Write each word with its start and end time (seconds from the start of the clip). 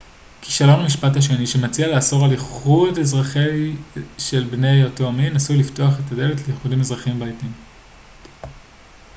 כישלון 0.41 0.79
המשפט 0.79 1.15
השני 1.17 1.47
שמציע 1.47 1.87
לאסור 1.87 2.25
על 2.25 2.31
איחוד 2.31 2.97
אזרחי 2.97 3.73
של 4.17 4.47
בני 4.51 4.83
אותו 4.83 5.11
מין 5.11 5.35
עשוי 5.35 5.57
לפתוח 5.57 5.93
את 5.99 6.11
הדלת 6.11 6.47
לאיחודים 6.47 6.79
אזרחיים 6.79 7.19
בעתיד 7.19 7.51